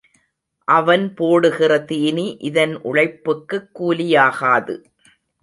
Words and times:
அவன் 0.67 1.13
போடுகிற 1.13 1.79
தீனி 1.79 2.37
இதன் 2.39 2.81
உழைப்புக்குக் 2.81 3.69
கூலியாகாது. 3.79 4.83